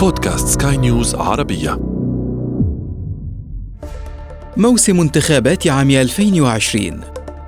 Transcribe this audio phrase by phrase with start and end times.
[0.00, 1.78] بودكاست سكاي نيوز عربية.
[4.56, 7.00] موسم انتخابات عام 2020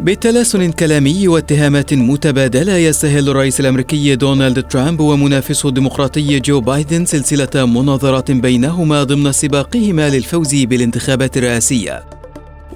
[0.00, 8.30] بتلاسن كلامي واتهامات متبادلة يستهل الرئيس الأمريكي دونالد ترامب ومنافسه الديمقراطي جو بايدن سلسلة مناظرات
[8.30, 12.04] بينهما ضمن سباقهما للفوز بالانتخابات الرئاسية.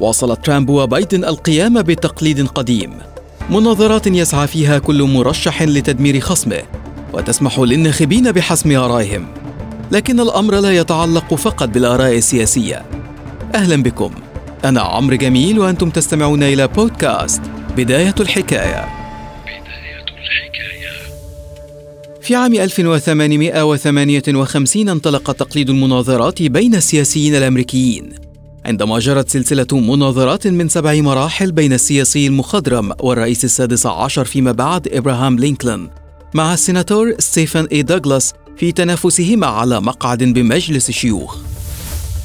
[0.01, 2.93] واصل ترامب وبايدن القيام بتقليد قديم.
[3.51, 6.63] مناظرات يسعى فيها كل مرشح لتدمير خصمه
[7.13, 9.27] وتسمح للناخبين بحسم آرائهم.
[9.93, 12.87] لكن الأمر لا يتعلق فقط بالآراء السياسية.
[13.55, 14.11] أهلا بكم.
[14.65, 17.43] أنا عمرو جميل وأنتم تستمعون إلى بودكاست
[17.77, 18.89] بداية الحكاية.
[19.45, 20.91] بداية الحكاية.
[22.23, 28.11] في عام 1858 انطلق تقليد المناظرات بين السياسيين الأمريكيين.
[28.65, 34.89] عندما جرت سلسلة مناظرات من سبع مراحل بين السياسي المخضرم والرئيس السادس عشر فيما بعد
[34.89, 35.89] إبراهام لينكولن
[36.35, 41.37] مع السيناتور ستيفن إي دوغلاس في تنافسهما على مقعد بمجلس الشيوخ.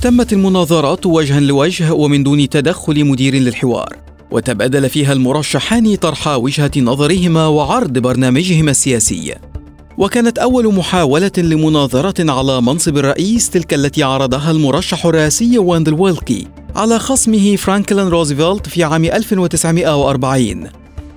[0.01, 3.95] تمت المناظرات وجها لوجه ومن دون تدخل مدير للحوار
[4.31, 9.35] وتبادل فيها المرشحان طرح وجهة نظرهما وعرض برنامجهما السياسي.
[9.97, 16.99] وكانت أول محاولة لمناظرة على منصب الرئيس تلك التي عرضها المرشح الرئاسي واندل ويلكي على
[16.99, 20.63] خصمه فرانكلين روزفلت في عام 1940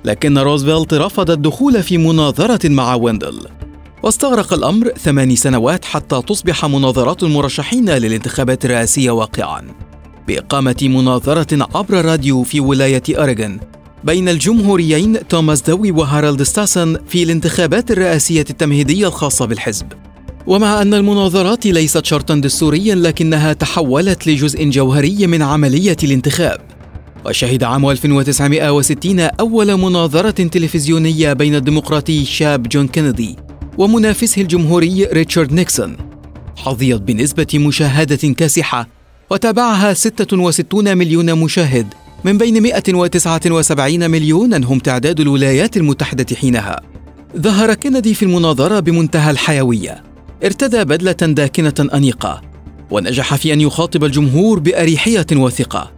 [0.05, 3.41] لكن روزفلت رفض الدخول في مناظرة مع واندل
[4.03, 9.63] واستغرق الأمر ثماني سنوات حتى تصبح مناظرات المرشحين للانتخابات الرئاسية واقعا.
[10.29, 13.61] بإقامة مناظرة عبر الراديو في ولاية أوريغون
[14.05, 19.87] بين الجمهوريين توماس دوي وهارالد ستاسن في الانتخابات الرئاسية التمهيدية الخاصة بالحزب.
[20.47, 26.61] ومع أن المناظرات ليست شرطا دستوريا لكنها تحولت لجزء جوهري من عملية الانتخاب.
[27.27, 33.48] وشهد عام 1960 أول مناظرة تلفزيونية بين الديمقراطي الشاب جون كينيدي.
[33.79, 35.97] ومنافسه الجمهوري ريتشارد نيكسون.
[36.57, 38.89] حظيت بنسبة مشاهدة كاسحة
[39.31, 46.81] وتابعها 66 مليون مشاهد من بين 179 مليونا هم تعداد الولايات المتحدة حينها.
[47.37, 50.03] ظهر كندي في المناظرة بمنتهى الحيوية.
[50.45, 52.43] ارتدى بدلة داكنة أنيقة
[52.91, 55.93] ونجح في أن يخاطب الجمهور بأريحية وثقة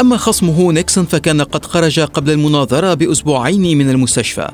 [0.00, 4.48] أما خصمه نيكسون فكان قد خرج قبل المناظرة بأسبوعين من المستشفى.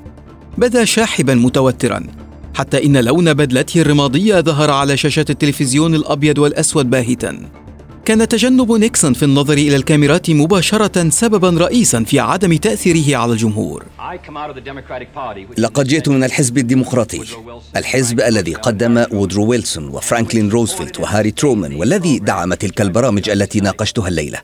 [0.59, 2.06] بدا شاحبا متوترا.
[2.55, 7.50] حتى إن لون بدلته الرمادية ظهر على شاشة التلفزيون الأبيض والأسود باهتا.
[8.05, 13.84] كان تجنب نيكسون في النظر إلى الكاميرات مباشرة سببا رئيسا في عدم تأثيره على الجمهور.
[15.59, 17.22] لقد جئت من الحزب الديمقراطي
[17.77, 24.09] الحزب الذي قدم وودرو ويلسون وفرانكلين روزفلت وهاري ترومان والذي دعم تلك البرامج التي ناقشتها
[24.09, 24.39] الليلة.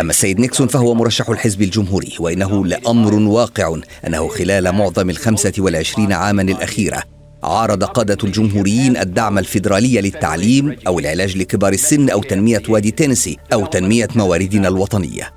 [0.00, 3.76] أما السيد نيكسون فهو مرشح الحزب الجمهوري وإنه لأمر واقع
[4.06, 7.02] أنه خلال معظم الخمسة والعشرين عاما الأخيرة
[7.42, 13.66] عارض قادة الجمهوريين الدعم الفيدرالي للتعليم أو العلاج لكبار السن أو تنمية وادي تينيسي أو
[13.66, 15.32] تنمية مواردنا الوطنية.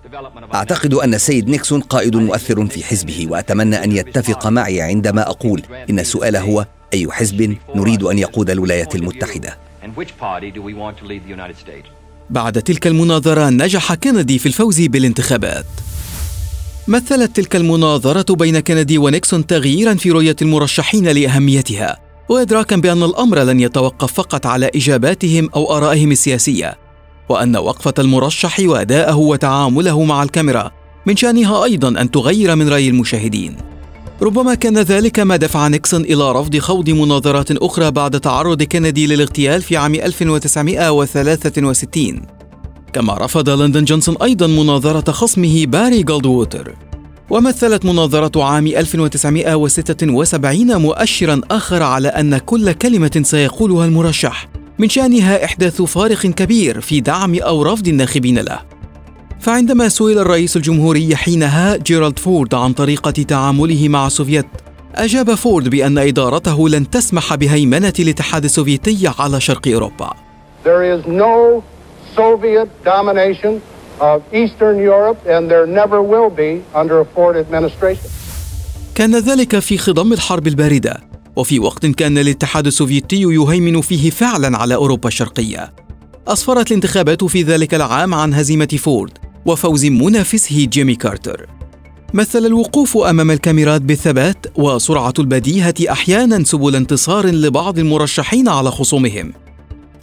[0.53, 5.99] أعتقد أن السيد نيكسون قائد مؤثر في حزبه وأتمنى أن يتفق معي عندما أقول إن
[5.99, 9.57] السؤال هو أي حزب نريد أن يقود الولايات المتحدة؟
[12.29, 15.65] بعد تلك المناظرة نجح كندي في الفوز بالانتخابات.
[16.87, 21.97] مثلت تلك المناظرة بين كندي ونيكسون تغييرا في رؤية المرشحين لأهميتها
[22.29, 26.77] وإدراكا بأن الأمر لن يتوقف فقط على إجاباتهم أو آرائهم السياسية
[27.29, 30.71] وأن وقفة المرشح وأداءه وتعامله مع الكاميرا
[31.05, 33.57] من شأنها أيضا أن تغير من رأي المشاهدين.
[34.21, 39.61] ربما كان ذلك ما دفع نيكسون إلى رفض خوض مناظرات أخرى بعد تعرض كندي للاغتيال
[39.61, 42.42] في عام 1963
[42.93, 46.75] كما رفض ليندون جونسون أيضا مناظرة خصمه باري جولدووتر
[47.29, 54.47] ومثلت مناظرة عام 1976 مؤشرا آخر على أن كل كلمة سيقولها المرشح
[54.79, 58.59] من شأنها إحداث فارق كبير في دعم أو رفض الناخبين له.
[59.39, 64.45] فعندما سئل الرئيس الجمهوري حينها جيرالد فورد عن طريقة تعامله مع السوفيت
[64.95, 70.13] أجاب فورد بأن إدارته لن تسمح بهيمنة الاتحاد السوفيتي على شرق أوروبا.
[70.63, 71.63] There is no
[72.15, 73.53] Soviet domination
[73.99, 76.51] of Eastern Europe and there never will be
[76.81, 78.09] under a Ford administration.
[78.95, 81.01] كان ذلك في خضم الحرب الباردة
[81.35, 85.73] وفي وقت كان الاتحاد السوفيتي يهيمن فيه فعلا على أوروبا الشرقية.
[86.27, 91.47] أسفرت الانتخابات في ذلك العام عن هزيمة فورد وفوز منافسه جيمي كارتر.
[92.13, 99.33] مثل الوقوف أمام الكاميرات بالثبات وسرعة البديهة أحيانا سبل انتصار لبعض المرشحين على خصومهم.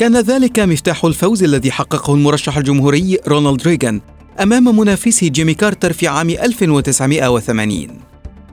[0.00, 4.00] كان ذلك مفتاح الفوز الذي حققه المرشح الجمهوري رونالد ريغان
[4.42, 7.88] أمام منافسه جيمي كارتر في عام 1980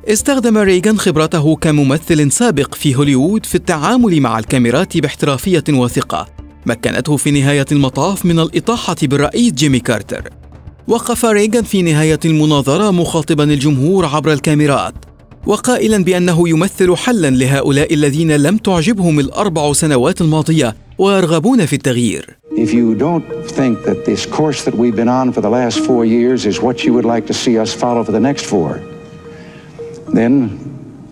[0.07, 6.27] استخدم ريغان خبرته كممثل سابق في هوليوود في التعامل مع الكاميرات باحترافية وثقة
[6.65, 10.29] مكنته في نهاية المطاف من الإطاحة بالرئيس جيمي كارتر.
[10.87, 15.06] وقف ريغان في نهاية المناظرة مخاطبا الجمهور عبر الكاميرات.
[15.45, 22.73] وقائلا بأنه يمثل حلا لهؤلاء الذين لم تعجبهم الأربع سنوات الماضية ويرغبون في التغيير If
[22.73, 23.23] you don't
[23.59, 26.83] think that this course that we've been on for the last four years is what
[26.85, 28.81] you would like to see us follow for the next four,
[30.19, 30.33] then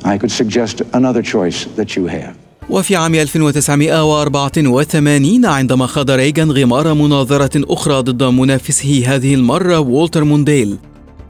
[0.04, 2.36] I could suggest another choice that you have.
[2.70, 10.78] وفي عام 1984 عندما خاض ريغان غمار مناظرة أخرى ضد منافسه هذه المرة وولتر مونديل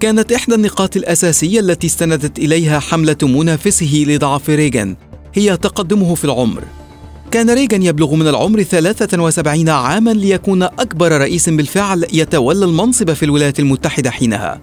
[0.06, 4.96] كانت إحدى النقاط الأساسية التي استندت إليها حملة منافسه لضعف ريغان
[5.34, 6.64] هي تقدمه في العمر.
[7.32, 13.60] كان ريغان يبلغ من العمر 73 عاما ليكون أكبر رئيس بالفعل يتولى المنصب في الولايات
[13.60, 14.62] المتحدة حينها.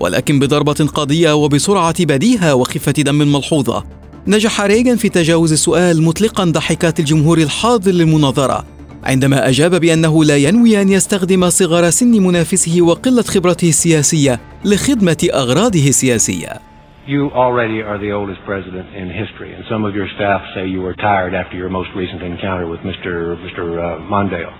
[0.00, 3.84] ولكن بضربة قاضية وبسرعة بديهة وخفة دم ملحوظة
[4.26, 8.64] نجح ريغان في تجاوز السؤال مطلقا ضحكات الجمهور الحاضر للمناظرة.
[9.04, 15.88] عندما أجاب بأنه لا ينوي أن يستخدم صغر سن منافسه وقلة خبرته السياسية لخدمة أغراضه
[15.88, 16.70] السياسية
[17.06, 20.80] You already are the oldest president in history, and some of your staff say you
[20.82, 23.34] were tired after your most recent encounter with Mr.
[23.44, 23.62] Mr.
[23.80, 24.54] Uh, Mondale.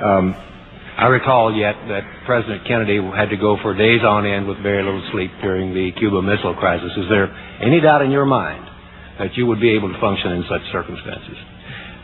[0.00, 0.34] Um,
[0.96, 4.82] I recall yet that President Kennedy had to go for days on end with very
[4.82, 6.92] little sleep during the Cuba Missile Crisis.
[6.96, 7.28] Is there
[7.60, 8.64] any doubt in your mind
[9.18, 11.36] that you would be able to function in such circumstances?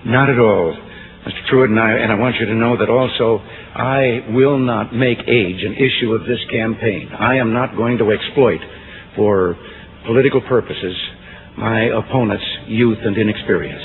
[0.04, 0.76] Not at all.
[1.25, 1.41] Mr.
[1.51, 3.43] Truitt, and I, and I want you to know that also
[3.75, 7.09] I will not make age an issue of this campaign.
[7.19, 8.61] I am not going to exploit
[9.15, 9.55] for
[10.05, 10.95] political purposes
[11.57, 13.83] my opponent's youth and inexperience.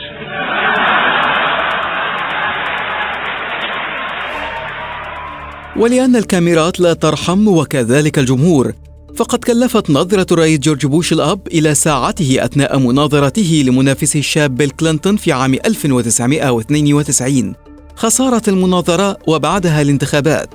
[5.77, 8.73] ولأن الكاميرات لا ترحم وكذلك الجمهور
[9.18, 15.18] فقد كلفت نظرة الرئيس جورج بوش الأب إلى ساعته أثناء مناظرته لمنافسه الشاب بيل كلينتون
[15.18, 17.54] في عام 1992
[17.96, 20.50] خسارة المناظرة وبعدها الانتخابات.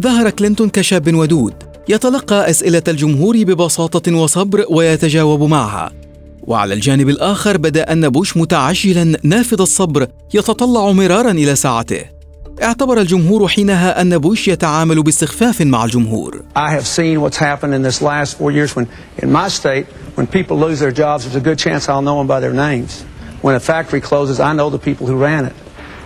[0.00, 1.54] ظهر كلينتون كشاب ودود
[1.88, 5.92] يتلقى أسئلة الجمهور ببساطة وصبر ويتجاوب معها.
[6.42, 12.21] وعلى الجانب الآخر بدا أن بوش متعجلا نافذ الصبر يتطلع مرارا إلى ساعته.
[12.62, 16.42] اعتبر الجمهور حينها أن بوش يتعامل باستخفاف مع الجمهور.
[16.56, 18.86] I have seen what's happened in this last four years when
[19.22, 19.86] in my state
[20.16, 22.92] when people lose their jobs there's a good chance I'll know them by their names.
[23.44, 25.56] When a factory closes I know the people who ran it.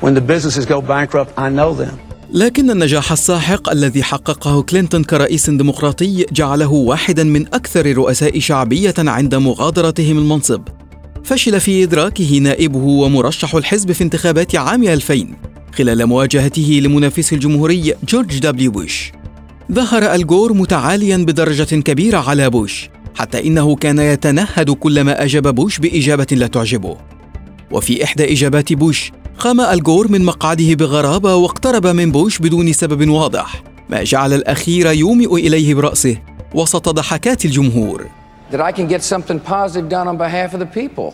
[0.04, 1.98] When the businesses go bankrupt I know them.
[2.30, 9.34] لكن النجاح الساحق الذي حققه كلينتون كرئيس ديمقراطي جعله واحدا من أكثر الرؤساء شعبية عند
[9.34, 10.62] مغادرتهم المنصب.
[11.24, 15.26] فشل في إدراكه نائبه ومرشح الحزب في انتخابات عام 2000
[15.78, 19.12] خلال مواجهته لمنافسه الجمهوري جورج دبليو بوش
[19.72, 25.78] ظهر آل جور متعاليا بدرجة كبيرة على بوش حتى إنه كان يتنهد كلما أجاب بوش
[25.78, 26.96] بإجابة لا تعجبه
[27.70, 33.08] وفي إحدى إجابات بوش قام آل جور من مقعده بغرابة واقترب من بوش بدون سبب
[33.08, 36.16] واضح ما جعل الأخير يومئ إليه برأسه
[36.54, 38.06] وسط ضحكات الجمهور
[38.50, 41.08] That I can get something positive done on behalf of the people.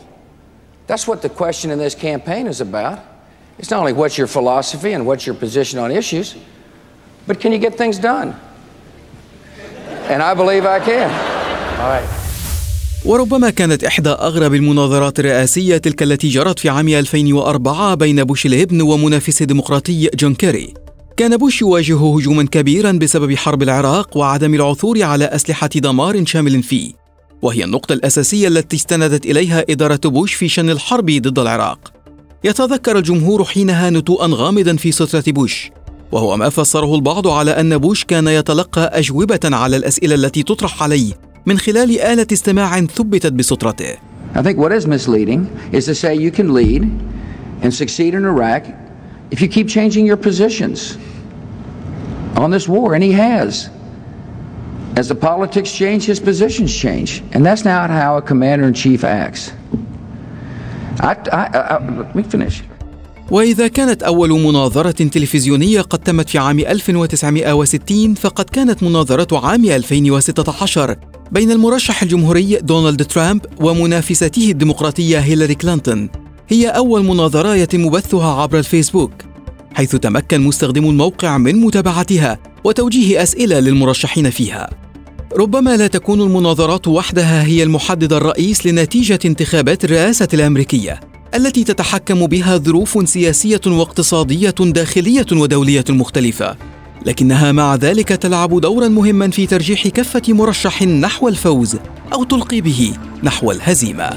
[0.86, 3.11] That's what the question in this campaign is about.
[3.62, 6.28] It's not only what's your philosophy and what's your position on issues,
[7.28, 8.28] but can you get things done?
[10.12, 11.10] And I believe I can.
[11.80, 12.08] All right.
[13.04, 18.80] وربما كانت إحدى أغرب المناظرات الرئاسية تلك التي جرت في عام 2004 بين بوش الابن
[18.80, 20.74] ومنافسه الديمقراطي جون كيري.
[21.16, 26.92] كان بوش يواجه هجوما كبيرا بسبب حرب العراق وعدم العثور على أسلحة دمار شامل فيه.
[27.42, 32.01] وهي النقطة الأساسية التي استندت إليها إدارة بوش في شن الحرب ضد العراق.
[32.44, 35.70] يتذكر الجمهور حينها نتوءا غامضا في سترة بوش
[36.12, 41.12] وهو ما فسره البعض على أن بوش كان يتلقى أجوبة على الأسئلة التي تطرح عليه
[41.46, 43.96] من خلال آلة استماع ثبتت بسترته
[44.34, 45.40] I think what is misleading
[45.72, 46.82] is to say you can lead
[47.62, 48.64] and succeed in Iraq
[49.30, 50.96] if you keep changing your positions
[52.36, 53.70] on this war, and he has.
[54.96, 57.22] As the politics change, his positions change.
[57.32, 59.52] And that's not how a commander in chief acts.
[63.30, 70.96] وإذا كانت أول مناظرة تلفزيونية قد تمت في عام 1960 فقد كانت مناظرة عام 2016
[71.32, 76.08] بين المرشح الجمهوري دونالد ترامب ومنافسته الديمقراطية هيلاري كلينتون
[76.48, 79.12] هي أول مناظرة يتم بثها عبر الفيسبوك
[79.74, 84.70] حيث تمكن مستخدمو الموقع من متابعتها وتوجيه أسئلة للمرشحين فيها.
[85.36, 91.00] ربما لا تكون المناظرات وحدها هي المحدد الرئيس لنتيجة انتخابات الرئاسة الأمريكية
[91.34, 96.56] التي تتحكم بها ظروف سياسية واقتصادية داخلية ودولية مختلفة.
[97.06, 101.76] لكنها مع ذلك تلعب دورا مهما في ترجيح كفة مرشح نحو الفوز
[102.12, 104.10] أو تلقي به نحو الهزيمة.